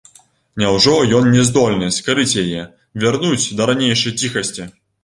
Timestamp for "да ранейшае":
3.57-4.17